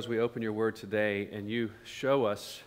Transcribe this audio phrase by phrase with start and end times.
[0.00, 2.62] as we open your word today and you show us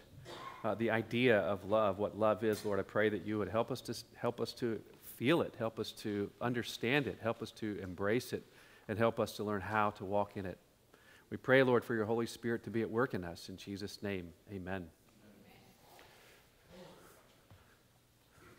[0.64, 3.72] uh, the idea of love, what love is, Lord, I pray that you would help
[3.72, 4.80] us to help us to
[5.16, 8.44] feel it, help us to understand it, help us to embrace it,
[8.88, 10.60] and help us to learn how to walk in it.
[11.32, 13.50] We pray, Lord, for your Holy Spirit to be at work in us.
[13.50, 14.86] In Jesus' name, amen.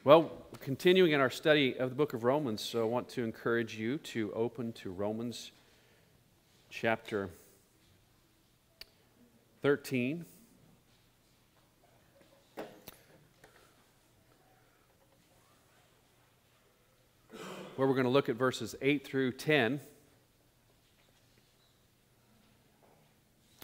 [0.03, 3.77] Well, continuing in our study of the book of Romans, so I want to encourage
[3.77, 5.53] you to open to Romans
[6.71, 7.31] chapter
[9.65, 10.27] 13.
[17.77, 19.81] Where we're going to look at verses 8 through 10.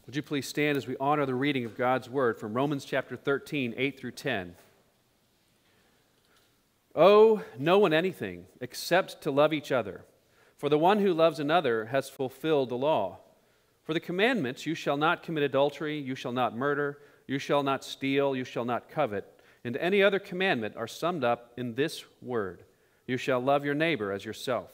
[0.06, 3.14] Would you please stand as we honor the reading of God's word from Romans chapter
[3.14, 4.56] 13, 8 through 10?
[6.95, 10.06] Owe no one anything except to love each other,
[10.56, 13.18] for the one who loves another has fulfilled the law.
[13.90, 17.82] For the commandments, you shall not commit adultery, you shall not murder, you shall not
[17.82, 19.26] steal, you shall not covet,
[19.65, 22.62] and any other commandment are summed up in this word
[23.09, 24.70] You shall love your neighbor as yourself.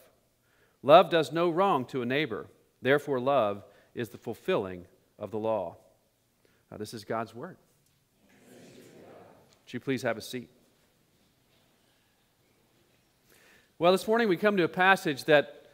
[0.82, 2.48] Love does no wrong to a neighbor,
[2.82, 4.84] therefore, love is the fulfilling
[5.18, 5.78] of the law.
[6.70, 7.56] Now, this is God's word.
[9.64, 10.50] Would you please have a seat?
[13.78, 15.68] Well, this morning we come to a passage that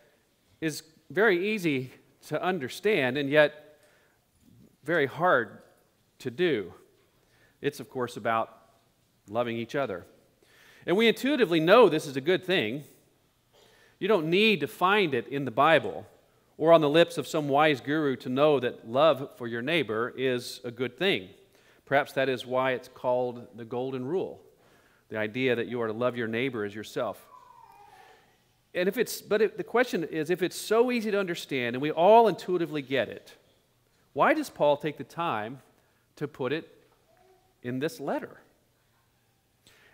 [0.60, 1.90] is very easy
[2.28, 3.78] to understand and yet
[4.84, 5.58] very hard
[6.20, 6.72] to do.
[7.60, 8.56] It's, of course, about
[9.28, 10.04] loving each other.
[10.86, 12.84] And we intuitively know this is a good thing.
[13.98, 16.06] You don't need to find it in the Bible
[16.58, 20.12] or on the lips of some wise guru to know that love for your neighbor
[20.16, 21.28] is a good thing.
[21.86, 24.40] Perhaps that is why it's called the Golden Rule
[25.12, 27.22] the idea that you are to love your neighbor as yourself.
[28.74, 31.90] And if it's, but the question is if it's so easy to understand and we
[31.90, 33.34] all intuitively get it,
[34.14, 35.60] why does Paul take the time
[36.16, 36.68] to put it
[37.62, 38.40] in this letter?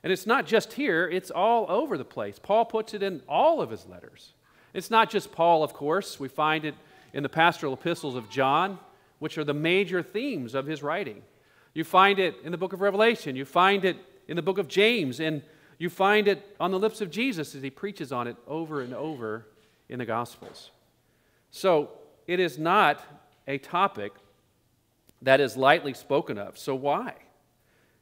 [0.02, 2.38] And it's not just here, it's all over the place.
[2.38, 4.32] Paul puts it in all of his letters.
[4.72, 6.20] It's not just Paul, of course.
[6.20, 6.74] We find it
[7.12, 8.78] in the pastoral epistles of John,
[9.18, 11.22] which are the major themes of his writing.
[11.74, 13.34] You find it in the book of Revelation.
[13.34, 13.96] You find it
[14.28, 15.20] in the book of James.
[15.20, 15.42] And
[15.78, 18.92] you find it on the lips of Jesus as he preaches on it over and
[18.92, 19.46] over
[19.88, 20.70] in the Gospels.
[21.50, 21.90] So
[22.26, 23.02] it is not
[23.46, 24.12] a topic
[25.22, 26.58] that is lightly spoken of.
[26.58, 27.14] So why?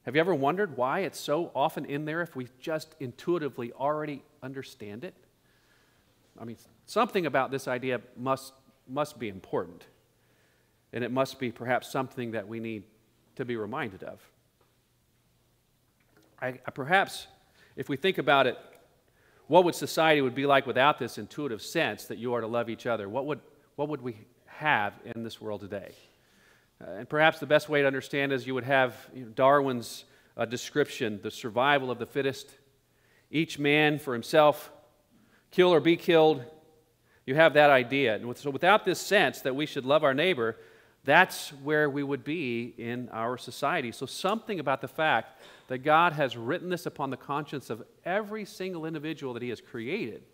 [0.05, 4.23] Have you ever wondered why it's so often in there if we just intuitively already
[4.43, 5.15] understand it?
[6.41, 6.57] I mean,
[6.87, 8.53] something about this idea must,
[8.89, 9.85] must be important.
[10.93, 12.85] And it must be perhaps something that we need
[13.37, 14.21] to be reminded of.
[16.41, 17.27] I, perhaps
[17.77, 18.59] if we think about it,
[19.47, 22.69] what would society would be like without this intuitive sense that you are to love
[22.69, 23.09] each other?
[23.09, 23.41] What would,
[23.77, 24.17] what would we
[24.47, 25.95] have in this world today?
[26.81, 30.05] Uh, and perhaps the best way to understand is you would have you know, Darwin's
[30.37, 32.51] uh, description, the survival of the fittest,
[33.31, 34.71] each man for himself,
[35.51, 36.45] kill or be killed.
[37.25, 38.17] You have that idea.
[38.17, 40.57] And so without this sense that we should love our neighbor,
[41.07, 43.93] that's where we would be in our society.
[43.93, 48.45] So, something about the fact that God has written this upon the conscience of every
[48.45, 50.25] single individual that He has created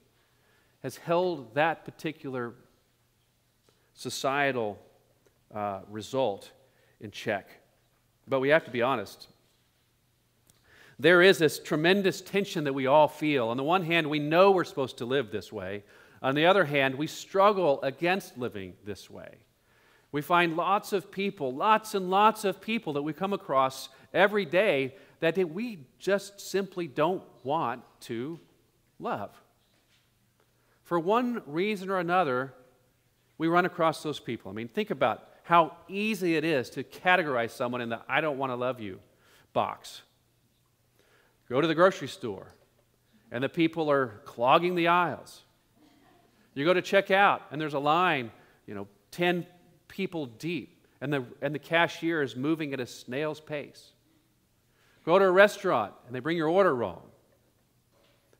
[0.83, 2.55] has held that particular
[3.93, 4.79] societal
[5.55, 6.51] uh, result
[7.01, 7.49] in check.
[8.27, 9.29] But we have to be honest.
[10.99, 13.49] There is this tremendous tension that we all feel.
[13.49, 15.85] On the one hand, we know we're supposed to live this way.
[16.23, 19.37] On the other hand, we struggle against living this way.
[20.13, 24.45] We find lots of people, lots and lots of people that we come across every
[24.45, 28.39] day that we just simply don't want to
[28.99, 29.31] love.
[30.83, 32.53] For one reason or another,
[33.39, 34.51] we run across those people.
[34.51, 38.39] I mean, think about how easy it is to categorize someone in the I don't
[38.39, 39.01] want to love you
[39.53, 40.03] box.
[41.49, 42.49] Go to the grocery store,
[43.31, 45.43] and the people are clogging the aisles.
[46.55, 48.31] You go to check out, and there's a line,
[48.67, 49.47] you know, 10
[49.93, 53.93] people deep, and the, and the cashier is moving at a snail's pace.
[55.05, 57.03] Go to a restaurant, and they bring your order wrong,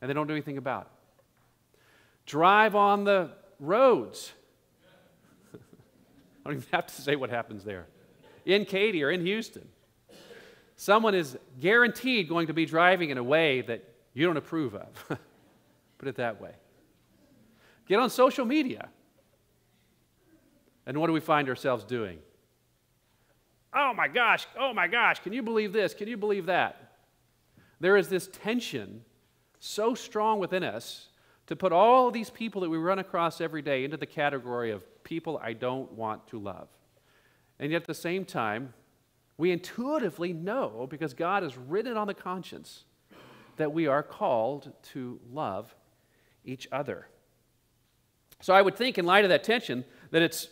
[0.01, 1.79] and they don't do anything about it.
[2.25, 3.29] Drive on the
[3.59, 4.31] roads.
[5.53, 5.57] I
[6.43, 7.85] don't even have to say what happens there.
[8.45, 9.67] In Katy or in Houston,
[10.75, 13.83] someone is guaranteed going to be driving in a way that
[14.15, 14.87] you don't approve of.
[15.99, 16.53] Put it that way.
[17.87, 18.89] Get on social media.
[20.85, 22.19] And what do we find ourselves doing?
[23.73, 25.93] Oh my gosh, oh my gosh, can you believe this?
[25.93, 26.93] Can you believe that?
[27.79, 29.03] There is this tension
[29.59, 31.07] so strong within us
[31.47, 35.03] to put all these people that we run across every day into the category of
[35.03, 36.67] people I don't want to love.
[37.59, 38.73] And yet at the same time,
[39.37, 42.83] we intuitively know, because God has written on the conscience,
[43.57, 45.73] that we are called to love
[46.45, 47.07] each other.
[48.41, 50.49] So I would think, in light of that tension, that it's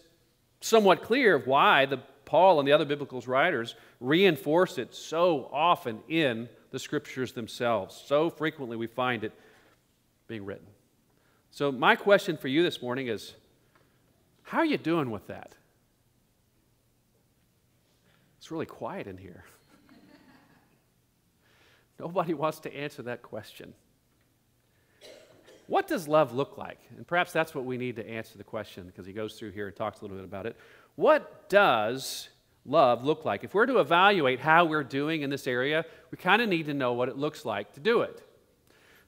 [0.61, 5.99] somewhat clear of why the Paul and the other biblical writers reinforce it so often
[6.07, 8.01] in the scriptures themselves.
[8.05, 9.33] So frequently we find it
[10.27, 10.67] being written.
[11.53, 13.33] So, my question for you this morning is
[14.43, 15.53] how are you doing with that?
[18.37, 19.43] It's really quiet in here.
[21.99, 23.73] Nobody wants to answer that question.
[25.71, 26.79] What does love look like?
[26.97, 29.67] And perhaps that's what we need to answer the question because he goes through here
[29.67, 30.57] and talks a little bit about it.
[30.95, 32.27] What does
[32.65, 33.45] love look like?
[33.45, 36.73] If we're to evaluate how we're doing in this area, we kind of need to
[36.73, 38.21] know what it looks like to do it.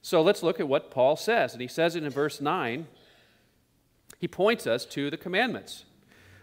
[0.00, 1.52] So let's look at what Paul says.
[1.52, 2.86] And he says it in verse 9.
[4.18, 5.84] He points us to the commandments.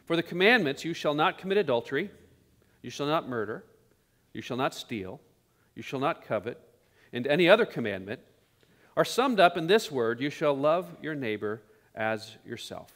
[0.05, 2.11] For the commandments, you shall not commit adultery,
[2.83, 3.63] you shall not murder,
[4.33, 5.19] you shall not steal,
[5.73, 6.61] you shall not covet,
[7.11, 8.19] and any other commandment
[8.95, 11.61] are summed up in this word you shall love your neighbor
[11.95, 12.91] as yourself.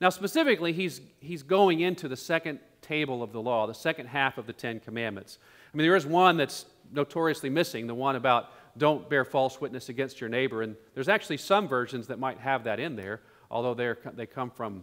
[0.00, 4.38] Now, specifically, he's, he's going into the second table of the law, the second half
[4.38, 5.38] of the Ten Commandments.
[5.72, 9.88] I mean, there is one that's notoriously missing, the one about don't bear false witness
[9.88, 10.62] against your neighbor.
[10.62, 13.20] And there's actually some versions that might have that in there,
[13.50, 14.82] although they're, they come from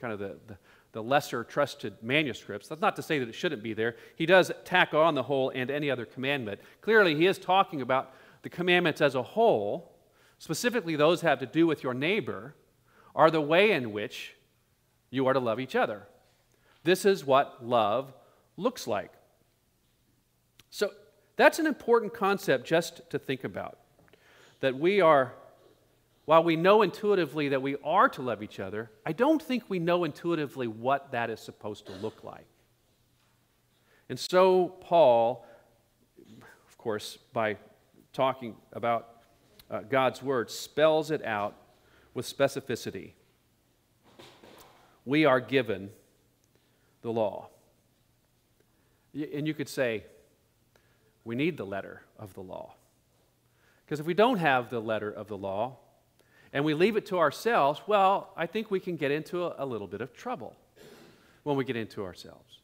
[0.00, 0.56] kind of the, the,
[0.92, 2.68] the lesser trusted manuscripts.
[2.68, 3.96] That's not to say that it shouldn't be there.
[4.16, 6.60] He does tack on the whole and any other commandment.
[6.80, 9.96] Clearly, he is talking about the commandments as a whole,
[10.38, 12.54] specifically those have to do with your neighbor,
[13.14, 14.34] are the way in which
[15.10, 16.06] you are to love each other.
[16.84, 18.12] This is what love
[18.56, 19.12] looks like.
[20.70, 20.90] So
[21.36, 23.78] that's an important concept just to think about.
[24.60, 25.32] That we are,
[26.26, 29.78] while we know intuitively that we are to love each other, I don't think we
[29.78, 32.46] know intuitively what that is supposed to look like.
[34.08, 35.46] And so, Paul,
[36.68, 37.56] of course, by
[38.12, 39.22] talking about
[39.70, 41.54] uh, God's Word, spells it out
[42.14, 43.12] with specificity.
[45.04, 45.90] We are given
[47.02, 47.48] the law.
[49.14, 50.04] And you could say,
[51.24, 52.74] we need the letter of the law.
[53.84, 55.76] Because if we don't have the letter of the law
[56.52, 59.66] and we leave it to ourselves, well, I think we can get into a, a
[59.66, 60.56] little bit of trouble
[61.42, 62.58] when we get into ourselves.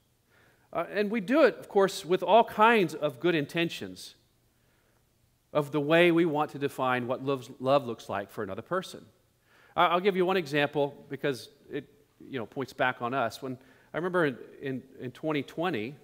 [0.72, 4.15] Uh, and we do it, of course, with all kinds of good intentions
[5.56, 9.02] of the way we want to define what love, looks like for another person.
[9.74, 11.88] I'll give you one example because it
[12.20, 13.40] you know, points back on us.
[13.40, 13.56] When
[13.94, 15.94] I remember in, in, in 2020,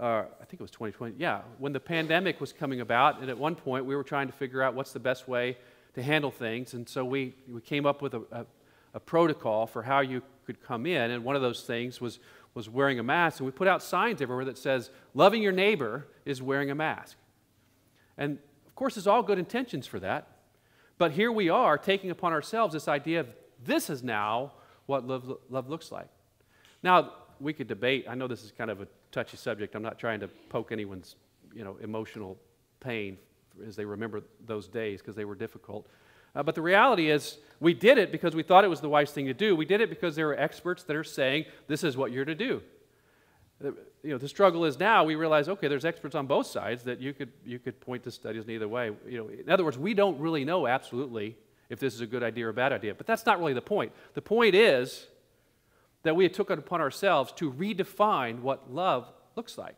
[0.00, 3.38] uh, I think it was 2020, yeah, when the pandemic was coming about, and at
[3.38, 5.56] one point we were trying to figure out what's the best way
[5.94, 8.46] to handle things, and so we, we came up with a, a,
[8.94, 12.18] a protocol for how you could come in, and one of those things was,
[12.54, 16.08] was wearing a mask, and we put out signs everywhere that says, loving your neighbor
[16.24, 17.16] is wearing a mask.
[18.18, 18.38] And
[18.72, 20.28] of course, there's all good intentions for that,
[20.96, 23.28] but here we are taking upon ourselves this idea of
[23.62, 24.52] this is now
[24.86, 26.08] what love, love looks like.
[26.82, 28.06] Now, we could debate.
[28.08, 29.74] I know this is kind of a touchy subject.
[29.74, 31.16] I'm not trying to poke anyone's
[31.54, 32.38] you know, emotional
[32.80, 33.18] pain
[33.66, 35.86] as they remember those days because they were difficult.
[36.34, 39.10] Uh, but the reality is, we did it because we thought it was the wise
[39.10, 39.54] thing to do.
[39.54, 42.34] We did it because there are experts that are saying this is what you're to
[42.34, 42.62] do.
[43.62, 47.00] You know, the struggle is now we realize, okay, there's experts on both sides that
[47.00, 48.90] you could, you could point to studies in either way.
[49.06, 51.36] You know, in other words, we don't really know absolutely
[51.68, 52.94] if this is a good idea or a bad idea.
[52.94, 53.92] But that's not really the point.
[54.14, 55.06] The point is
[56.02, 59.76] that we took it upon ourselves to redefine what love looks like.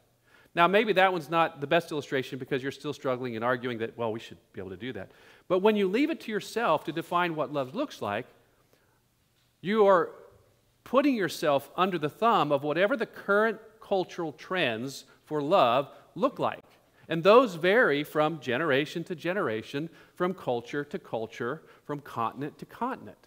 [0.55, 3.99] Now, maybe that one's not the best illustration because you're still struggling and arguing that,
[3.99, 5.11] well, we should be able to do that.
[5.49, 8.27] But when you leave it to yourself to define what love looks like,
[9.61, 10.11] you are
[10.85, 16.65] putting yourself under the thumb of whatever the current cultural trends for love look like.
[17.09, 23.19] And those vary from generation to generation, from culture to culture, from continent to continent.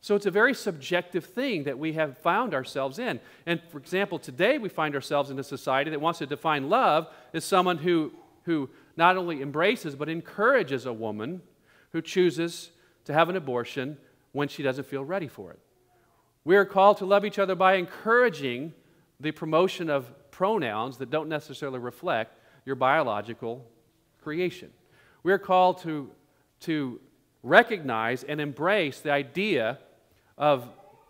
[0.00, 3.20] So it's a very subjective thing that we have found ourselves in.
[3.46, 7.06] And for example, today we find ourselves in a society that wants to define love
[7.32, 11.40] as someone who, who not only embraces but encourages a woman
[11.92, 12.70] who chooses
[13.04, 13.96] to have an abortion
[14.32, 15.60] when she doesn't feel ready for it.
[16.44, 18.74] We are called to love each other by encouraging
[19.20, 23.64] the promotion of pronouns that don't necessarily reflect your biological
[24.22, 24.70] creation.
[25.22, 26.10] We are called to,
[26.60, 27.00] to
[27.42, 29.78] recognize and embrace the idea
[30.36, 30.68] of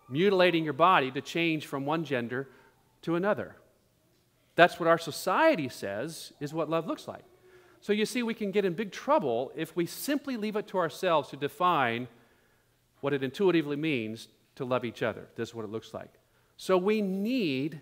[0.09, 2.47] mutilating your body to change from one gender
[3.01, 3.55] to another.
[4.55, 7.25] That's what our society says is what love looks like.
[7.81, 10.77] So you see, we can get in big trouble if we simply leave it to
[10.77, 12.07] ourselves to define
[13.01, 15.27] what it intuitively means to love each other.
[15.35, 16.09] This is what it looks like.
[16.57, 17.81] So we need,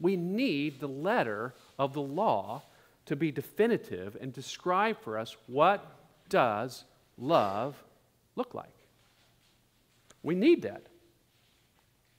[0.00, 2.62] we need the letter of the law
[3.06, 5.84] to be definitive and describe for us what
[6.28, 6.84] does
[7.18, 7.82] love
[8.36, 8.74] look like.
[10.22, 10.86] We need that.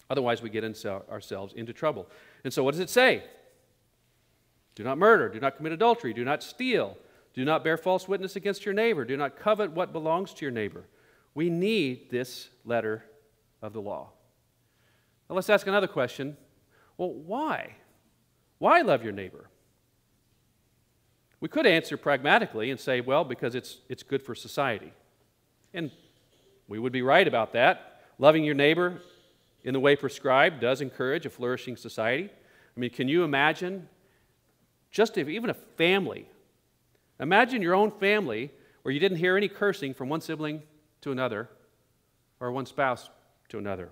[0.09, 2.07] Otherwise, we get ourselves into trouble.
[2.43, 3.23] And so, what does it say?
[4.75, 6.97] Do not murder, do not commit adultery, do not steal,
[7.33, 10.51] do not bear false witness against your neighbor, do not covet what belongs to your
[10.51, 10.83] neighbor.
[11.33, 13.03] We need this letter
[13.61, 14.11] of the law.
[15.29, 16.37] Now, let's ask another question.
[16.97, 17.75] Well, why?
[18.59, 19.49] Why love your neighbor?
[21.39, 24.93] We could answer pragmatically and say, well, because it's, it's good for society.
[25.73, 25.91] And
[26.67, 28.01] we would be right about that.
[28.17, 29.01] Loving your neighbor
[29.63, 32.29] in the way prescribed does encourage a flourishing society.
[32.75, 33.89] I mean, can you imagine
[34.91, 36.29] just if even a family,
[37.19, 38.51] imagine your own family
[38.83, 40.63] where you didn't hear any cursing from one sibling
[41.01, 41.49] to another
[42.39, 43.09] or one spouse
[43.49, 43.91] to another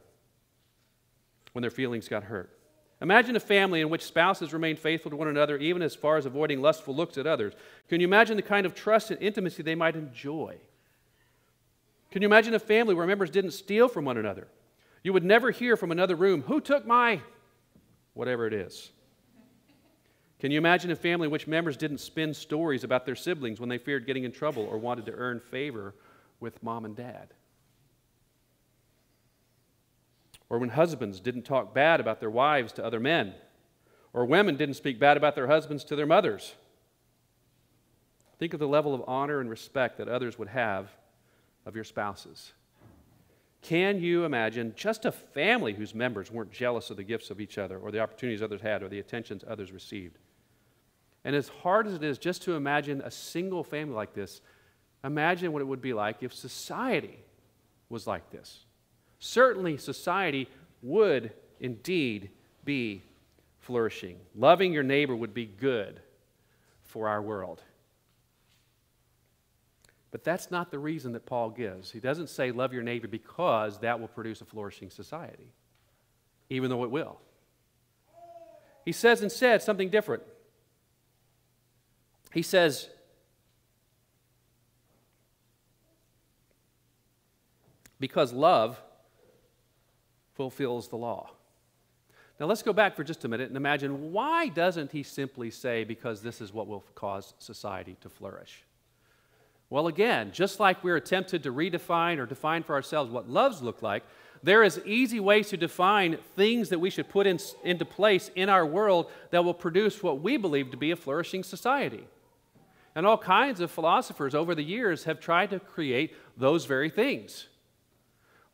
[1.51, 2.57] when their feelings got hurt.
[3.03, 6.25] Imagine a family in which spouses remain faithful to one another, even as far as
[6.25, 7.53] avoiding lustful looks at others.
[7.89, 10.55] Can you imagine the kind of trust and intimacy they might enjoy?
[12.11, 14.47] Can you imagine a family where members didn't steal from one another?
[15.03, 17.19] You would never hear from another room, Who took my
[18.13, 18.91] whatever it is?
[20.39, 23.67] Can you imagine a family in which members didn't spin stories about their siblings when
[23.67, 25.93] they feared getting in trouble or wanted to earn favor
[26.39, 27.33] with mom and dad?
[30.53, 33.33] Or when husbands didn't talk bad about their wives to other men?
[34.13, 36.53] Or women didn't speak bad about their husbands to their mothers?
[38.37, 40.91] Think of the level of honor and respect that others would have
[41.65, 42.53] of your spouses.
[43.63, 47.57] Can you imagine just a family whose members weren't jealous of the gifts of each
[47.57, 50.19] other or the opportunities others had or the attentions others received?
[51.25, 54.39] And as hard as it is just to imagine a single family like this,
[55.03, 57.17] imagine what it would be like if society
[57.89, 58.65] was like this.
[59.25, 60.49] Certainly, society
[60.81, 62.29] would indeed
[62.65, 63.01] be
[63.59, 64.17] flourishing.
[64.35, 66.01] Loving your neighbor would be good
[66.81, 67.63] for our world.
[70.11, 71.89] But that's not the reason that Paul gives.
[71.89, 75.53] He doesn't say, Love your neighbor because that will produce a flourishing society,
[76.49, 77.17] even though it will.
[78.83, 80.23] He says instead something different.
[82.33, 82.89] He says,
[88.01, 88.81] Because love
[90.33, 91.29] fulfills the law.
[92.39, 95.83] Now let's go back for just a minute and imagine why doesn't he simply say,
[95.83, 98.63] Because this is what will cause society to flourish?
[99.69, 103.81] Well, again, just like we're tempted to redefine or define for ourselves what loves look
[103.81, 104.03] like,
[104.43, 108.49] there is easy ways to define things that we should put in, into place in
[108.49, 112.05] our world that will produce what we believe to be a flourishing society.
[112.93, 117.47] And all kinds of philosophers over the years have tried to create those very things.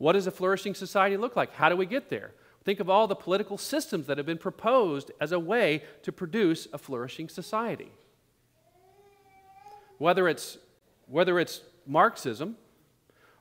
[0.00, 1.52] What does a flourishing society look like?
[1.52, 2.32] How do we get there?
[2.64, 6.66] Think of all the political systems that have been proposed as a way to produce
[6.72, 7.92] a flourishing society.
[9.98, 10.56] Whether it's
[11.06, 12.56] whether it's Marxism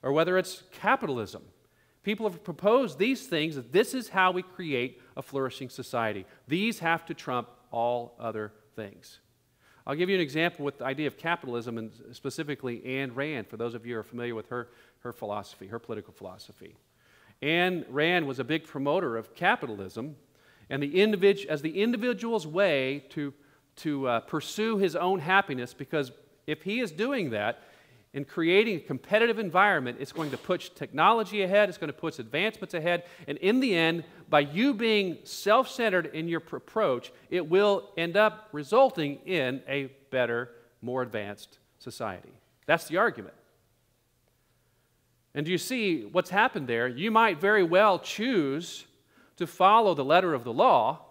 [0.04, 1.44] or whether it's capitalism.
[2.04, 6.26] People have proposed these things that this is how we create a flourishing society.
[6.46, 9.20] These have to trump all other things.
[9.90, 13.58] I'll give you an example with the idea of capitalism and specifically Ayn Rand, for
[13.58, 14.68] those of you who are familiar with her,
[15.00, 16.76] her philosophy, her political philosophy.
[17.42, 20.16] Ayn Rand was a big promoter of capitalism
[20.70, 23.34] and the individ- as the individual's way to,
[23.78, 26.12] to uh, pursue his own happiness because
[26.48, 27.64] if he is doing that
[28.14, 32.18] and creating a competitive environment, it's going to push technology ahead, it's going to push
[32.20, 37.48] advancements ahead, and in the end, by you being self centered in your approach, it
[37.48, 40.50] will end up resulting in a better,
[40.82, 42.34] more advanced society.
[42.66, 43.36] That's the argument.
[45.34, 46.88] And do you see what's happened there?
[46.88, 48.86] You might very well choose
[49.38, 51.06] to follow the letter of the law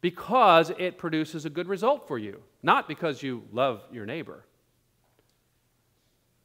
[0.00, 4.44] because it produces a good result for you not because you love your neighbor.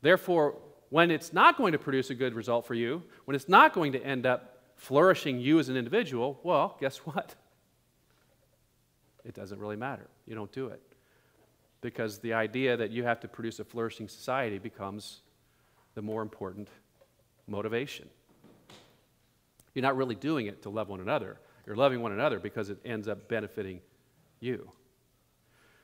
[0.01, 0.57] Therefore,
[0.89, 3.93] when it's not going to produce a good result for you, when it's not going
[3.93, 7.35] to end up flourishing you as an individual, well, guess what?
[9.23, 10.07] It doesn't really matter.
[10.27, 10.81] You don't do it.
[11.81, 15.21] Because the idea that you have to produce a flourishing society becomes
[15.95, 16.67] the more important
[17.47, 18.09] motivation.
[19.73, 21.39] You're not really doing it to love one another.
[21.65, 23.81] You're loving one another because it ends up benefiting
[24.39, 24.69] you.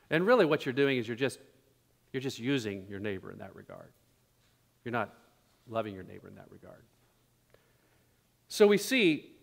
[0.10, 1.40] And really, what you're doing is you're just,
[2.12, 3.92] you're just using your neighbor in that regard.
[4.84, 5.14] You're not
[5.68, 6.84] loving your neighbor in that regard.
[8.48, 9.36] So we see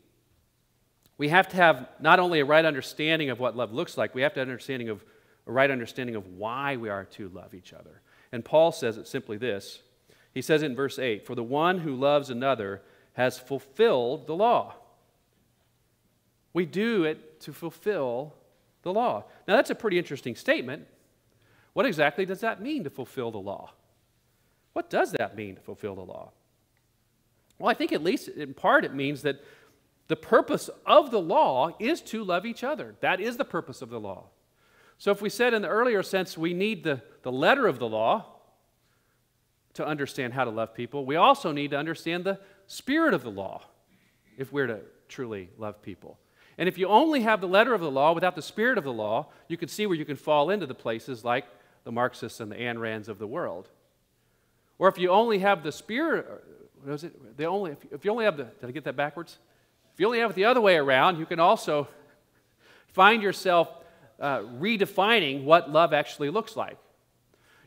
[1.18, 4.23] we have to have not only a right understanding of what love looks like, we
[4.23, 5.04] have to have an understanding of
[5.46, 8.02] a right understanding of why we are to love each other.
[8.32, 9.80] And Paul says it simply this.
[10.36, 12.82] He says in verse 8 For the one who loves another
[13.14, 14.74] has fulfilled the law.
[16.52, 18.34] We do it to fulfill
[18.82, 19.24] the law.
[19.48, 20.88] Now, that's a pretty interesting statement.
[21.72, 23.72] What exactly does that mean to fulfill the law?
[24.74, 26.32] What does that mean to fulfill the law?
[27.58, 29.42] Well, I think at least in part it means that
[30.08, 32.94] the purpose of the law is to love each other.
[33.00, 34.24] That is the purpose of the law.
[34.98, 37.88] So, if we said in the earlier sense we need the, the letter of the
[37.88, 38.35] law
[39.76, 43.30] to understand how to love people, we also need to understand the spirit of the
[43.30, 43.62] law
[44.37, 46.18] if we're to truly love people.
[46.59, 48.92] And if you only have the letter of the law without the spirit of the
[48.92, 51.45] law, you can see where you can fall into the places like
[51.85, 53.68] the Marxists and the Ayn Rands of the world.
[54.78, 56.26] Or if you only have the spirit,
[56.85, 57.37] was it?
[57.37, 59.38] The only, if, you only have the, did I get that backwards?
[59.95, 61.88] If you only have it the other way around, you can also
[62.88, 63.68] find yourself
[64.18, 66.78] uh, redefining what love actually looks like.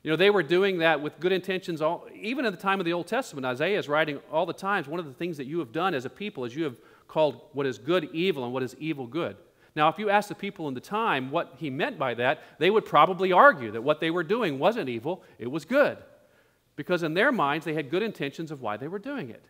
[0.03, 2.85] You know, they were doing that with good intentions, all, even at the time of
[2.85, 3.45] the Old Testament.
[3.45, 6.05] Isaiah is writing all the times, one of the things that you have done as
[6.05, 6.77] a people is you have
[7.07, 9.35] called what is good evil and what is evil good.
[9.75, 12.69] Now, if you ask the people in the time what he meant by that, they
[12.69, 15.97] would probably argue that what they were doing wasn't evil, it was good.
[16.75, 19.43] Because in their minds, they had good intentions of why they were doing it.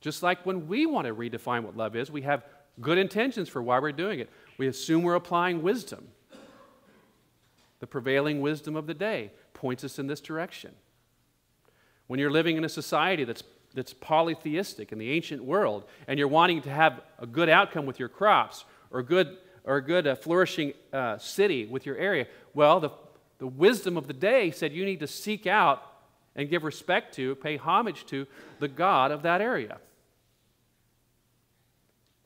[0.00, 2.44] Just like when we want to redefine what love is, we have
[2.80, 4.28] good intentions for why we're doing it.
[4.58, 6.08] We assume we're applying wisdom.
[7.80, 10.74] The prevailing wisdom of the day points us in this direction.
[12.06, 13.42] When you're living in a society that's,
[13.74, 17.98] that's polytheistic in the ancient world, and you're wanting to have a good outcome with
[17.98, 22.80] your crops, or good, or a good uh, flourishing uh, city with your area, well,
[22.80, 22.90] the,
[23.38, 25.82] the wisdom of the day said you need to seek out
[26.34, 28.26] and give respect to, pay homage to
[28.60, 29.78] the God of that area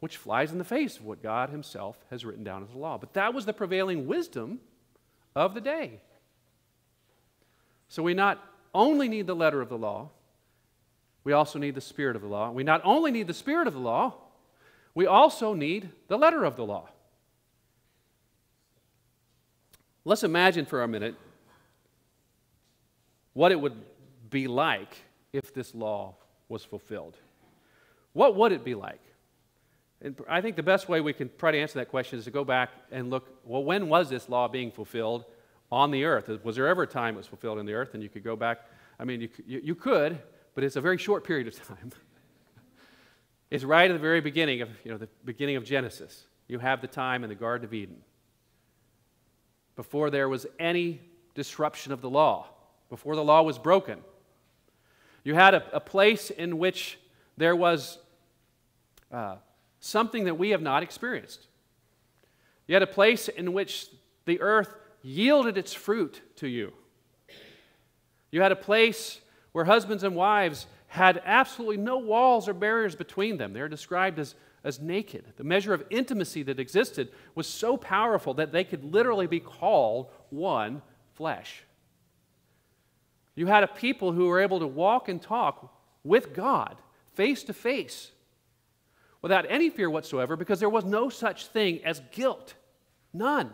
[0.01, 2.99] which flies in the face of what God Himself has written down as the law.
[2.99, 4.61] But that was the prevailing wisdom
[5.35, 6.01] of the day.
[7.89, 8.43] So we not
[8.75, 10.11] only need the letter of the law,
[11.25, 12.51] we also need the spirit of the law.
[12.51, 14.15] We not only need the spirit of the law,
[14.95, 16.89] we also need the letter of the law.
[20.05, 21.15] Let's imagine for a minute
[23.35, 23.77] what it would
[24.31, 24.97] be like
[25.33, 26.15] if this law
[26.49, 27.17] was fulfilled.
[28.13, 29.01] What would it be like?
[30.03, 32.31] And I think the best way we can try to answer that question is to
[32.31, 35.25] go back and look well, when was this law being fulfilled
[35.71, 36.29] on the earth?
[36.43, 37.95] Was there ever a time it was fulfilled on the earth?
[37.95, 38.61] And you could go back,
[38.99, 40.19] I mean, you, you, you could,
[40.55, 41.93] but it's a very short period of time.
[43.51, 46.25] it's right at the very beginning of, you know, the beginning of Genesis.
[46.49, 47.99] You have the time in the Garden of Eden.
[49.77, 51.01] Before there was any
[51.35, 52.49] disruption of the law,
[52.89, 53.99] before the law was broken.
[55.25, 56.99] You had a, a place in which
[57.37, 57.99] there was
[59.13, 59.37] uh,
[59.81, 61.47] something that we have not experienced.
[62.67, 63.89] Yet a place in which
[64.27, 66.73] the earth yielded its fruit to you.
[68.31, 69.21] You had a place
[69.53, 73.53] where husbands and wives had absolutely no walls or barriers between them.
[73.53, 75.25] They are described as, as naked.
[75.37, 80.11] The measure of intimacy that existed was so powerful that they could literally be called
[80.31, 80.83] one
[81.15, 81.63] flesh.
[83.35, 86.77] You had a people who were able to walk and talk with God
[87.15, 88.13] face to face
[89.23, 92.55] without any fear whatsoever because there was no such thing as guilt.
[93.13, 93.53] None.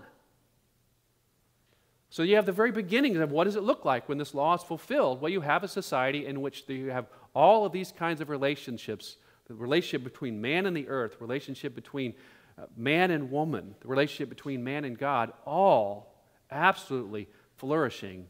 [2.11, 4.55] So you have the very beginnings of what does it look like when this law
[4.55, 5.21] is fulfilled?
[5.21, 9.17] Well, you have a society in which you have all of these kinds of relationships
[9.47, 12.15] the relationship between man and the earth, relationship between
[12.59, 16.15] uh, man and woman, the relationship between man and God, all
[16.51, 18.27] absolutely flourishing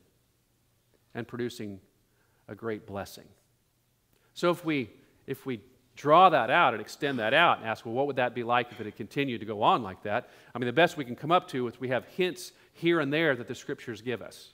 [1.15, 1.81] and producing
[2.49, 3.25] a great blessing.
[4.35, 4.91] So if we
[5.27, 5.61] if we
[5.97, 8.71] draw that out and extend that out and ask, well, what would that be like
[8.71, 10.29] if it had continued to go on like that?
[10.55, 13.13] I mean, the best we can come up to is we have hints here and
[13.13, 14.53] there that the scriptures give us.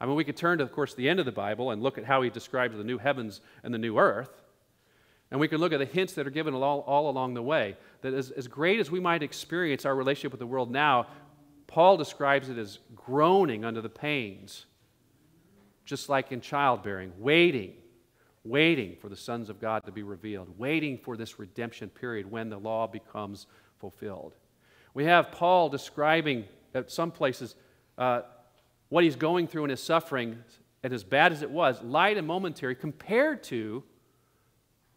[0.00, 1.98] I mean, we could turn to, of course, the end of the Bible and look
[1.98, 4.42] at how he describes the new heavens and the new earth.
[5.30, 7.76] And we can look at the hints that are given all, all along the way.
[8.00, 11.06] That as, as great as we might experience our relationship with the world now,
[11.66, 14.66] Paul describes it as groaning under the pains,
[15.84, 17.74] just like in childbearing, waiting
[18.44, 22.48] waiting for the sons of God to be revealed, waiting for this redemption period when
[22.48, 23.46] the law becomes
[23.78, 24.34] fulfilled.
[24.94, 27.54] We have Paul describing at some places
[27.98, 28.22] uh,
[28.88, 30.38] what he's going through in his suffering,
[30.82, 33.82] and as bad as it was, light and momentary, compared to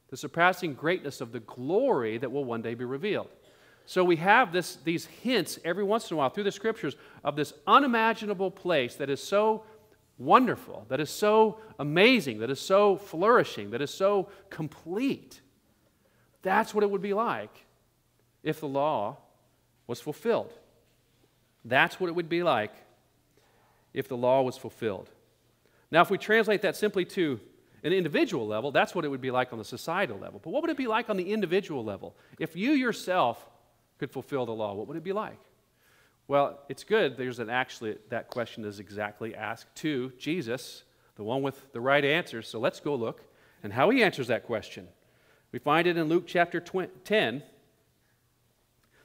[0.09, 3.29] the surpassing greatness of the glory that will one day be revealed.
[3.85, 7.35] So we have this, these hints every once in a while through the scriptures of
[7.35, 9.63] this unimaginable place that is so
[10.17, 15.41] wonderful, that is so amazing, that is so flourishing, that is so complete.
[16.41, 17.65] That's what it would be like
[18.43, 19.17] if the law
[19.87, 20.53] was fulfilled.
[21.63, 22.71] That's what it would be like
[23.93, 25.09] if the law was fulfilled.
[25.91, 27.39] Now, if we translate that simply to
[27.83, 30.39] an individual level, that's what it would be like on the societal level.
[30.43, 32.15] But what would it be like on the individual level?
[32.39, 33.49] If you yourself
[33.97, 35.39] could fulfill the law, what would it be like?
[36.27, 37.17] Well, it's good.
[37.17, 40.83] There's an actually, that question is exactly asked to Jesus,
[41.15, 42.41] the one with the right answer.
[42.41, 43.21] So let's go look
[43.63, 44.87] and how he answers that question.
[45.51, 47.43] We find it in Luke chapter 10,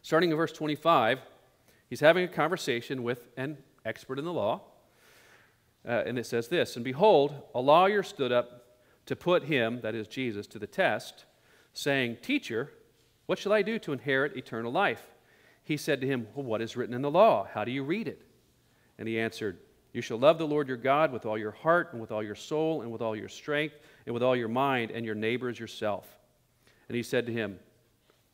[0.03, 1.21] starting in verse 25.
[1.89, 4.63] He's having a conversation with an expert in the law.
[5.87, 8.67] Uh, and it says this And behold, a lawyer stood up
[9.07, 11.25] to put him, that is Jesus, to the test,
[11.73, 12.71] saying, Teacher,
[13.27, 15.03] what shall I do to inherit eternal life?
[15.71, 17.47] He said to him, Well, what is written in the law?
[17.55, 18.21] How do you read it?
[18.99, 19.57] And he answered,
[19.93, 22.35] You shall love the Lord your God with all your heart, and with all your
[22.35, 25.61] soul, and with all your strength, and with all your mind, and your neighbor as
[25.61, 26.19] yourself.
[26.89, 27.61] And he said to him,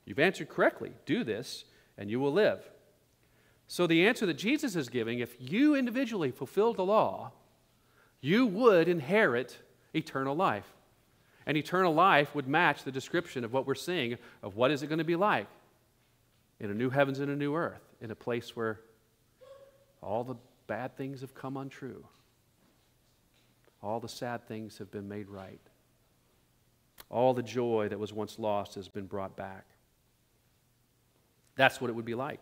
[0.07, 0.93] You've answered correctly.
[1.05, 1.67] Do this,
[1.99, 2.71] and you will live.
[3.69, 7.33] So, the answer that Jesus is giving, if you individually fulfilled the law,
[8.23, 9.59] you would inherit
[9.95, 10.73] eternal life.
[11.45, 14.87] And eternal life would match the description of what we're seeing of what is it
[14.87, 15.49] going to be like
[16.61, 18.81] in a new heavens and a new earth, in a place where
[20.03, 22.05] all the bad things have come untrue,
[23.83, 25.61] all the sad things have been made right,
[27.11, 29.65] all the joy that was once lost has been brought back.
[31.57, 32.41] That's what it would be like.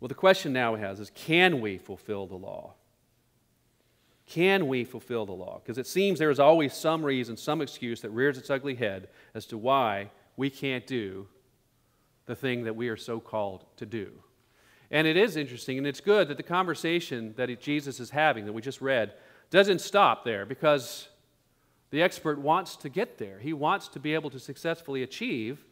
[0.00, 2.74] Well, the question now has is can we fulfill the law?
[4.26, 5.60] Can we fulfill the law?
[5.62, 9.08] Because it seems there is always some reason, some excuse that rears its ugly head
[9.34, 11.28] as to why we can't do
[12.26, 14.10] the thing that we are so called to do.
[14.90, 18.52] And it is interesting, and it's good that the conversation that Jesus is having, that
[18.52, 19.14] we just read,
[19.50, 21.08] doesn't stop there because
[21.90, 23.38] the expert wants to get there.
[23.38, 25.64] He wants to be able to successfully achieve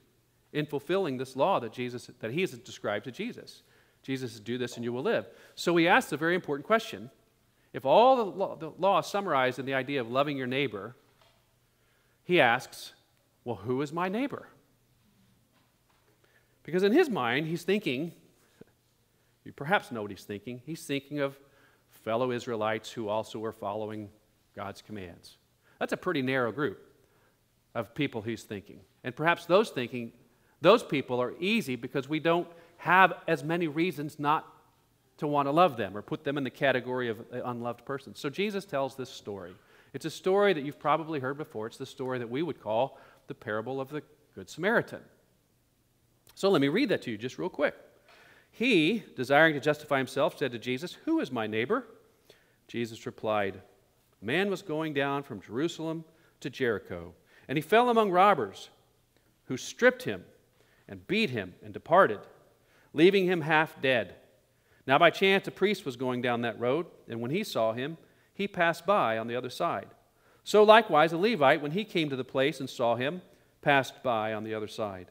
[0.52, 3.62] in fulfilling this law that Jesus that he has described to Jesus.
[4.02, 7.10] Jesus says, "Do this and you will live." So he asks a very important question:
[7.72, 10.96] If all the law, the law is summarized in the idea of loving your neighbor,
[12.24, 12.94] he asks,
[13.44, 14.48] "Well, who is my neighbor?"
[16.62, 18.12] Because in his mind, he's thinking,
[19.44, 20.60] you perhaps know what he's thinking.
[20.64, 21.38] He's thinking of
[21.90, 24.08] fellow Israelites who also are following
[24.54, 25.36] God's commands.
[25.78, 26.78] That's a pretty narrow group
[27.74, 28.80] of people he's thinking.
[29.04, 30.12] And perhaps those thinking,
[30.60, 34.46] those people are easy because we don't have as many reasons not
[35.18, 38.18] to want to love them or put them in the category of unloved persons.
[38.18, 39.52] So Jesus tells this story.
[39.92, 41.66] It's a story that you've probably heard before.
[41.66, 44.02] It's the story that we would call the parable of the
[44.34, 45.00] Good Samaritan.
[46.34, 47.74] So let me read that to you just real quick.
[48.50, 51.86] He, desiring to justify himself, said to Jesus, Who is my neighbor?
[52.68, 53.60] Jesus replied,
[54.20, 56.04] A man was going down from Jerusalem
[56.40, 57.14] to Jericho,
[57.48, 58.70] and he fell among robbers,
[59.46, 60.24] who stripped him
[60.88, 62.20] and beat him and departed,
[62.92, 64.14] leaving him half dead.
[64.86, 67.96] Now, by chance, a priest was going down that road, and when he saw him,
[68.34, 69.88] he passed by on the other side.
[70.42, 73.22] So, likewise, a Levite, when he came to the place and saw him,
[73.62, 75.10] passed by on the other side.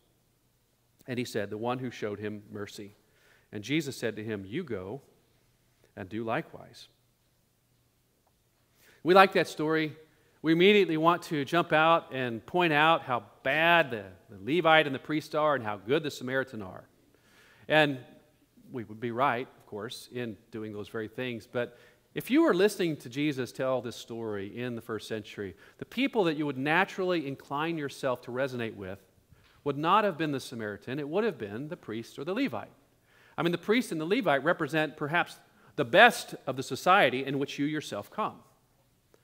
[1.07, 2.95] And he said, The one who showed him mercy.
[3.51, 5.01] And Jesus said to him, You go
[5.95, 6.87] and do likewise.
[9.03, 9.95] We like that story.
[10.43, 14.95] We immediately want to jump out and point out how bad the, the Levite and
[14.95, 16.83] the priest are and how good the Samaritan are.
[17.67, 17.99] And
[18.71, 21.47] we would be right, of course, in doing those very things.
[21.51, 21.77] But
[22.13, 26.23] if you were listening to Jesus tell this story in the first century, the people
[26.25, 28.99] that you would naturally incline yourself to resonate with
[29.63, 32.71] would not have been the Samaritan, it would have been the priest or the Levite.
[33.37, 35.39] I mean, the priest and the Levite represent perhaps
[35.75, 38.35] the best of the society in which you yourself come.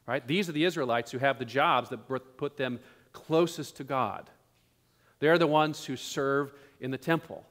[0.05, 0.25] Right?
[0.25, 2.79] These are the Israelites who have the jobs that put them
[3.11, 4.29] closest to God.
[5.19, 7.43] They're the ones who serve in the temple.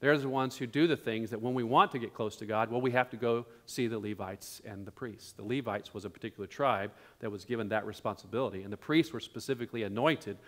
[0.00, 2.46] They're the ones who do the things that when we want to get close to
[2.46, 5.32] God, well, we have to go see the Levites and the priests.
[5.32, 9.18] The Levites was a particular tribe that was given that responsibility, and the priests were
[9.18, 10.38] specifically anointed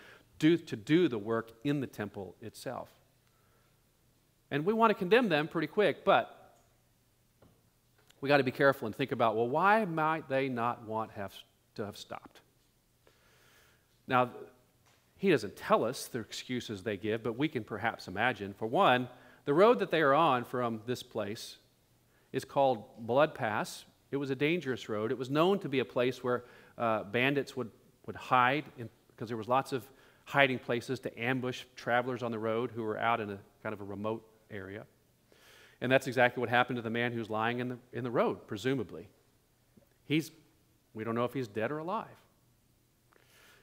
[0.41, 2.89] do, to do the work in the temple itself.
[4.49, 6.55] And we want to condemn them pretty quick, but
[8.19, 11.33] we got to be careful and think about well, why might they not want have,
[11.75, 12.41] to have stopped?
[14.07, 14.31] Now,
[15.15, 18.55] he doesn't tell us the excuses they give, but we can perhaps imagine.
[18.55, 19.07] For one,
[19.45, 21.57] the road that they are on from this place
[22.33, 23.85] is called Blood Pass.
[24.09, 25.11] It was a dangerous road.
[25.11, 26.45] It was known to be a place where
[26.79, 27.69] uh, bandits would,
[28.07, 28.65] would hide
[29.07, 29.85] because there was lots of
[30.25, 33.81] hiding places to ambush travelers on the road who were out in a kind of
[33.81, 34.85] a remote area.
[35.81, 38.47] And that's exactly what happened to the man who's lying in the, in the road,
[38.47, 39.07] presumably.
[40.05, 40.31] He's,
[40.93, 42.07] we don't know if he's dead or alive.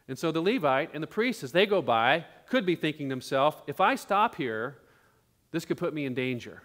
[0.08, 3.12] And so the Levite and the priest, as they go by, could be thinking to
[3.12, 4.78] themselves, if I stop here,
[5.50, 6.62] this could put me in danger.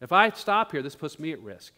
[0.00, 1.72] If I stop here, this puts me at risk.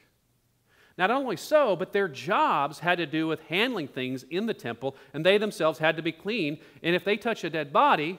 [1.00, 4.94] Not only so, but their jobs had to do with handling things in the temple,
[5.14, 6.58] and they themselves had to be clean.
[6.82, 8.18] And if they touch a dead body,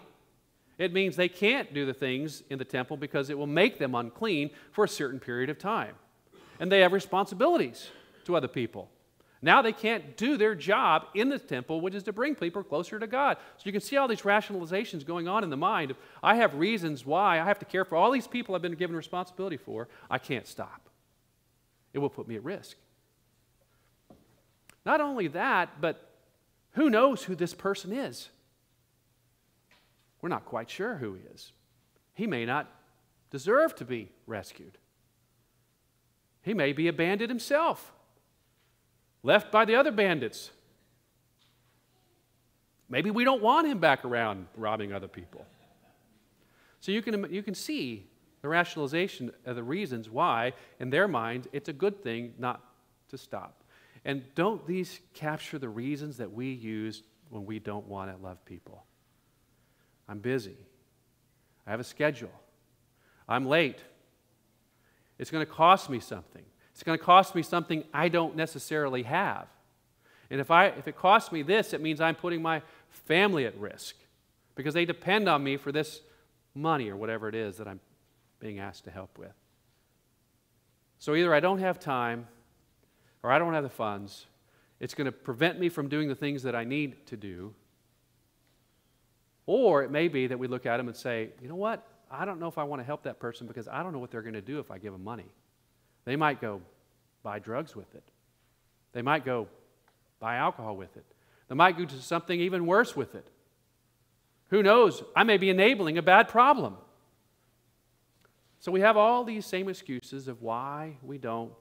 [0.79, 3.93] it means they can't do the things in the temple because it will make them
[3.93, 5.93] unclean for a certain period of time.
[6.59, 7.91] And they have responsibilities
[8.25, 8.89] to other people.
[9.43, 12.97] Now they can't do their job in the temple, which is to bring people closer
[12.97, 13.37] to God.
[13.57, 15.93] So you can see all these rationalizations going on in the mind.
[16.23, 18.95] I have reasons why I have to care for all these people I've been given
[18.95, 19.87] responsibility for.
[20.09, 20.90] I can't stop.
[21.93, 22.77] It will put me at risk.
[24.85, 26.09] Not only that, but
[26.71, 28.29] who knows who this person is?
[30.21, 31.51] We're not quite sure who he is.
[32.13, 32.71] He may not
[33.29, 34.77] deserve to be rescued.
[36.43, 37.93] He may be a bandit himself
[39.23, 40.51] left by the other bandits.
[42.89, 45.45] Maybe we don't want him back around robbing other people.
[46.79, 48.07] So you can, you can see
[48.41, 52.63] the rationalization of the reasons why, in their minds, it's a good thing not
[53.09, 53.63] to stop.
[54.03, 58.43] And don't these capture the reasons that we use when we don't want to love
[58.45, 58.85] people?
[60.09, 60.57] I'm busy.
[61.67, 62.31] I have a schedule.
[63.29, 63.79] I'm late.
[65.19, 66.43] It's going to cost me something.
[66.73, 69.47] It's going to cost me something I don't necessarily have.
[70.31, 73.55] And if, I, if it costs me this, it means I'm putting my family at
[73.57, 73.95] risk
[74.55, 76.01] because they depend on me for this
[76.55, 77.79] money or whatever it is that I'm
[78.41, 79.31] being asked to help with.
[80.99, 82.27] So either I don't have time
[83.23, 84.25] or I don't have the funds.
[84.79, 87.53] It's going to prevent me from doing the things that I need to do.
[89.45, 91.87] Or it may be that we look at them and say, you know what?
[92.09, 94.11] I don't know if I want to help that person because I don't know what
[94.11, 95.31] they're going to do if I give them money.
[96.03, 96.61] They might go
[97.23, 98.03] buy drugs with it.
[98.91, 99.47] They might go
[100.19, 101.05] buy alcohol with it.
[101.47, 103.27] They might go to something even worse with it.
[104.49, 105.03] Who knows?
[105.15, 106.77] I may be enabling a bad problem.
[108.61, 111.51] So we have all these same excuses of why we don't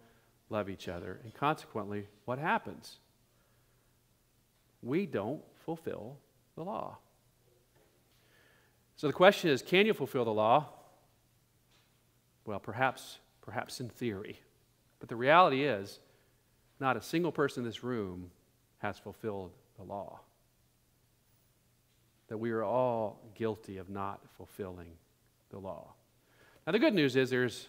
[0.51, 1.19] love each other.
[1.25, 2.99] And consequently, what happens?
[4.83, 6.19] We don't fulfill
[6.57, 6.99] the law.
[8.97, 10.69] So the question is can you fulfill the law?
[12.45, 14.39] Well, perhaps perhaps in theory.
[14.99, 16.01] But the reality is,
[16.79, 18.31] not a single person in this room
[18.79, 20.21] has fulfilled the law.
[22.29, 24.93] That we are all guilty of not fulfilling
[25.51, 25.95] the law.
[26.67, 27.69] Now, the good news is there's,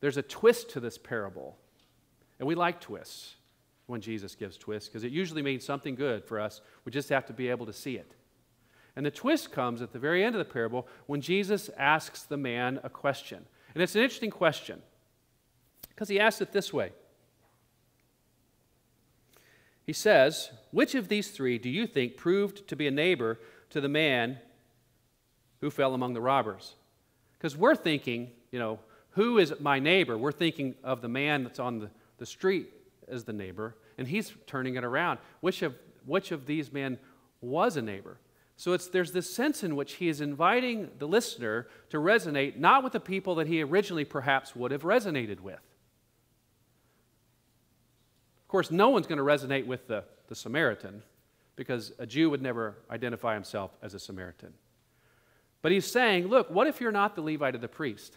[0.00, 1.56] there's a twist to this parable.
[2.38, 3.34] And we like twists
[3.86, 6.60] when Jesus gives twists because it usually means something good for us.
[6.84, 8.14] We just have to be able to see it.
[8.94, 12.36] And the twist comes at the very end of the parable when Jesus asks the
[12.36, 13.44] man a question.
[13.74, 14.82] And it's an interesting question.
[15.88, 16.92] Because he asks it this way
[19.86, 23.80] He says, Which of these three do you think proved to be a neighbor to
[23.80, 24.38] the man
[25.60, 26.74] who fell among the robbers?
[27.38, 30.18] Because we're thinking, you know, who is my neighbor?
[30.18, 32.68] We're thinking of the man that's on the, the street
[33.08, 35.18] as the neighbor, and he's turning it around.
[35.40, 35.74] Which of,
[36.04, 36.98] which of these men
[37.40, 38.18] was a neighbor?
[38.56, 42.82] So it's, there's this sense in which he is inviting the listener to resonate not
[42.82, 45.60] with the people that he originally perhaps would have resonated with.
[48.42, 51.02] Of course, no one's going to resonate with the, the Samaritan
[51.54, 54.52] because a Jew would never identify himself as a Samaritan.
[55.62, 58.16] But he's saying, look, what if you're not the Levite or the priest?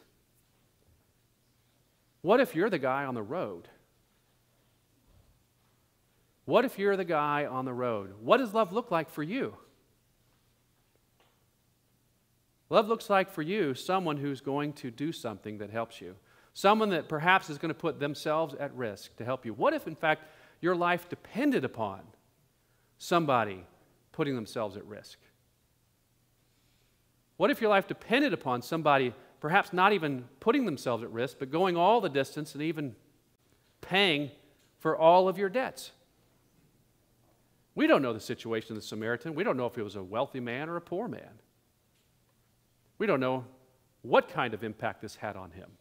[2.22, 3.68] What if you're the guy on the road?
[6.46, 8.14] What if you're the guy on the road?
[8.22, 9.56] What does love look like for you?
[12.70, 16.16] Love looks like for you someone who's going to do something that helps you.
[16.54, 19.54] Someone that perhaps is going to put themselves at risk to help you.
[19.54, 20.24] What if, in fact,
[20.62, 22.02] your life depended upon
[22.98, 23.66] somebody
[24.12, 25.20] putting themselves at risk?
[27.42, 31.50] What if your life depended upon somebody perhaps not even putting themselves at risk, but
[31.50, 32.96] going all the distance and even
[33.82, 34.30] paying
[34.78, 35.90] for all of your debts?
[37.74, 39.34] We don't know the situation of the Samaritan.
[39.34, 41.40] We don't know if he was a wealthy man or a poor man.
[43.00, 43.46] We don't know
[44.04, 45.72] what kind of impact this had on him.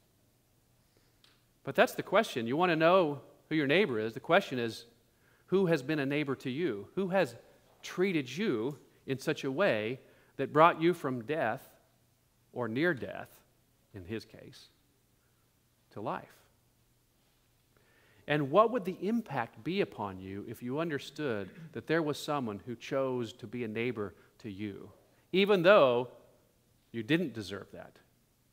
[1.63, 2.47] But that's the question.
[2.47, 3.21] You want to know
[3.51, 4.15] who your neighbor is.
[4.15, 4.87] The question is
[5.49, 6.89] who has been a neighbor to you?
[6.95, 7.37] Who has
[7.83, 10.01] treated you in such a way
[10.41, 11.69] that brought you from death
[12.55, 13.29] or near death,
[13.93, 14.69] in his case,
[15.91, 16.33] to life?
[18.27, 22.59] And what would the impact be upon you if you understood that there was someone
[22.65, 24.91] who chose to be a neighbor to you,
[25.31, 26.09] even though
[26.91, 27.99] you didn't deserve that,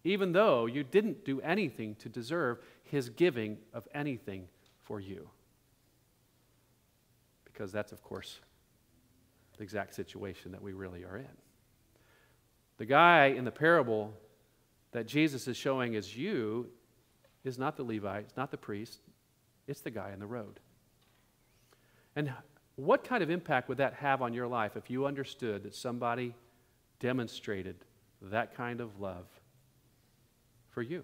[0.04, 4.50] even though you didn't do anything to deserve his giving of anything
[4.84, 5.30] for you?
[7.46, 8.42] Because that's, of course,
[9.56, 11.47] the exact situation that we really are in.
[12.78, 14.14] The guy in the parable
[14.92, 16.68] that Jesus is showing as you
[17.44, 19.00] is not the Levite, it's not the priest,
[19.68, 20.60] it's the guy in the road.
[22.16, 22.32] And
[22.76, 26.36] what kind of impact would that have on your life if you understood that somebody
[27.00, 27.76] demonstrated
[28.22, 29.26] that kind of love
[30.70, 31.04] for you?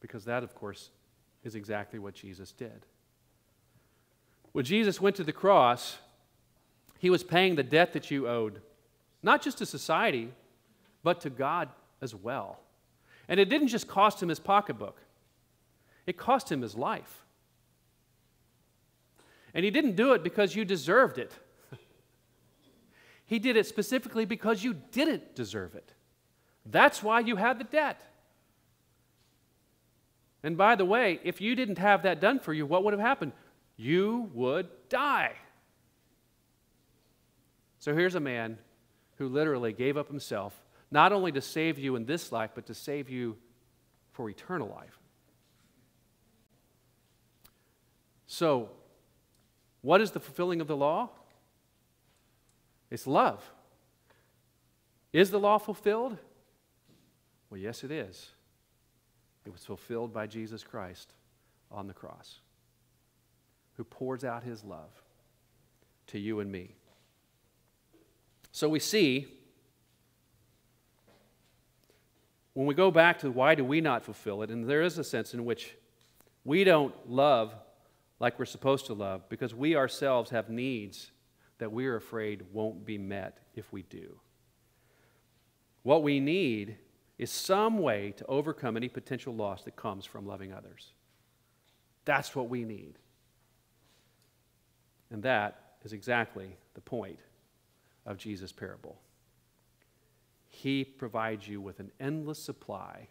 [0.00, 0.90] Because that, of course,
[1.42, 2.84] is exactly what Jesus did.
[4.52, 5.98] When Jesus went to the cross,
[6.98, 8.60] he was paying the debt that you owed,
[9.22, 10.32] not just to society,
[11.02, 11.68] but to God
[12.00, 12.60] as well.
[13.28, 15.00] And it didn't just cost him his pocketbook,
[16.06, 17.22] it cost him his life.
[19.54, 21.32] And he didn't do it because you deserved it.
[23.24, 25.94] he did it specifically because you didn't deserve it.
[26.66, 28.02] That's why you had the debt.
[30.42, 33.00] And by the way, if you didn't have that done for you, what would have
[33.00, 33.32] happened?
[33.76, 35.32] You would die.
[37.86, 38.58] So here's a man
[39.18, 42.74] who literally gave up himself, not only to save you in this life, but to
[42.74, 43.36] save you
[44.10, 44.98] for eternal life.
[48.26, 48.70] So,
[49.82, 51.10] what is the fulfilling of the law?
[52.90, 53.48] It's love.
[55.12, 56.18] Is the law fulfilled?
[57.50, 58.32] Well, yes, it is.
[59.44, 61.12] It was fulfilled by Jesus Christ
[61.70, 62.40] on the cross,
[63.76, 64.90] who pours out his love
[66.08, 66.74] to you and me.
[68.56, 69.26] So we see,
[72.54, 75.04] when we go back to why do we not fulfill it, and there is a
[75.04, 75.76] sense in which
[76.42, 77.54] we don't love
[78.18, 81.10] like we're supposed to love because we ourselves have needs
[81.58, 84.18] that we're afraid won't be met if we do.
[85.82, 86.78] What we need
[87.18, 90.94] is some way to overcome any potential loss that comes from loving others.
[92.06, 92.94] That's what we need.
[95.10, 97.18] And that is exactly the point
[98.06, 98.96] of Jesus' parable.
[100.48, 103.08] He provides you with an endless supply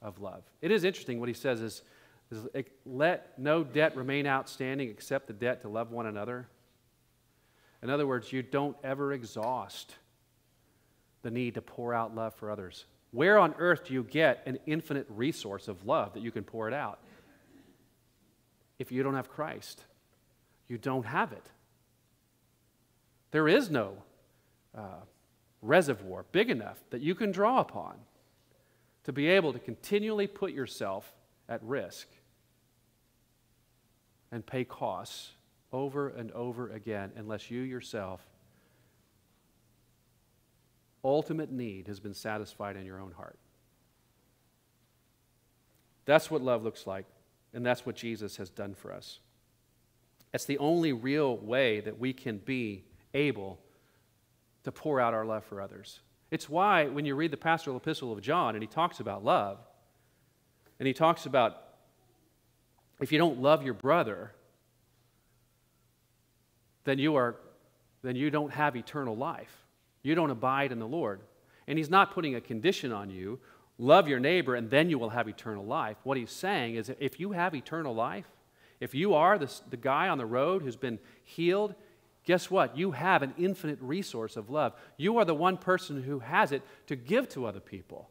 [0.00, 0.44] of love.
[0.60, 1.82] It is interesting what he says is
[2.30, 2.46] is
[2.84, 6.46] let no debt remain outstanding except the debt to love one another.
[7.82, 9.94] In other words, you don't ever exhaust
[11.22, 12.84] the need to pour out love for others.
[13.12, 16.68] Where on earth do you get an infinite resource of love that you can pour
[16.68, 16.98] it out?
[18.78, 19.82] If you don't have Christ,
[20.68, 21.46] you don't have it.
[23.30, 23.94] There is no
[24.76, 25.02] uh,
[25.62, 27.96] reservoir big enough that you can draw upon
[29.04, 31.14] to be able to continually put yourself
[31.48, 32.08] at risk
[34.30, 35.32] and pay costs
[35.72, 38.26] over and over again unless you yourself
[41.04, 43.38] ultimate need has been satisfied in your own heart.
[46.04, 47.06] That's what love looks like,
[47.52, 49.20] and that's what Jesus has done for us.
[50.32, 53.58] It's the only real way that we can be able
[54.64, 56.00] to pour out our love for others.
[56.30, 59.58] It's why when you read the pastoral epistle of John and he talks about love,
[60.78, 61.64] and he talks about
[63.00, 64.32] if you don't love your brother,
[66.84, 67.36] then you are
[68.02, 69.66] then you don't have eternal life.
[70.02, 71.20] You don't abide in the Lord.
[71.66, 73.40] And he's not putting a condition on you,
[73.76, 75.96] love your neighbor and then you will have eternal life.
[76.04, 78.26] What he's saying is if you have eternal life,
[78.80, 81.74] if you are the, the guy on the road who's been healed,
[82.28, 82.76] guess what?
[82.76, 84.74] You have an infinite resource of love.
[84.98, 88.10] You are the one person who has it to give to other people.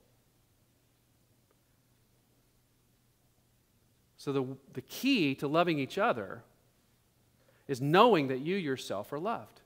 [4.18, 6.42] So, the, the key to loving each other
[7.68, 9.62] is knowing that you yourself are loved.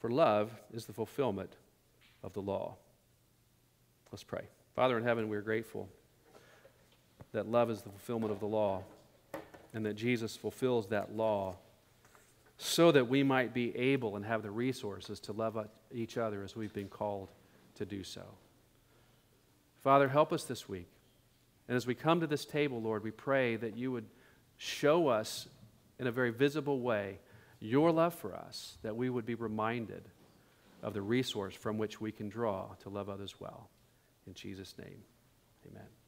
[0.00, 1.58] For love is the fulfillment
[2.22, 2.76] of the law.
[4.10, 4.46] Let's pray.
[4.74, 5.90] Father in heaven, we are grateful
[7.32, 8.82] that love is the fulfillment of the law
[9.74, 11.56] and that Jesus fulfills that law
[12.58, 15.58] so that we might be able and have the resources to love
[15.92, 17.30] each other as we've been called
[17.74, 18.22] to do so.
[19.82, 20.88] Father, help us this week.
[21.68, 24.06] And as we come to this table, Lord, we pray that you would
[24.58, 25.48] show us
[25.98, 27.18] in a very visible way
[27.60, 30.02] your love for us, that we would be reminded
[30.82, 33.70] of the resource from which we can draw to love others well.
[34.26, 35.02] In Jesus' name,
[35.70, 36.01] amen.